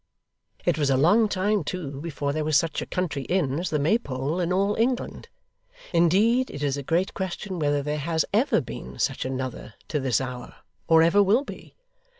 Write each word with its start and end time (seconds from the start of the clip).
It 0.65 0.79
was 0.79 0.89
a 0.89 0.97
long 0.97 1.29
time, 1.29 1.63
too, 1.63 2.01
before 2.01 2.33
there 2.33 2.43
was 2.43 2.57
such 2.57 2.81
a 2.81 2.87
country 2.87 3.21
inn 3.25 3.59
as 3.59 3.69
the 3.69 3.77
Maypole, 3.77 4.39
in 4.39 4.51
all 4.51 4.75
England: 4.75 5.29
indeed 5.93 6.49
it 6.49 6.63
is 6.63 6.75
a 6.75 6.81
great 6.81 7.13
question 7.13 7.59
whether 7.59 7.83
there 7.83 7.99
has 7.99 8.25
ever 8.33 8.61
been 8.61 8.97
such 8.97 9.25
another 9.25 9.75
to 9.89 9.99
this 9.99 10.19
hour, 10.19 10.55
or 10.87 11.03
ever 11.03 11.21
will 11.21 11.43
be. 11.43 11.75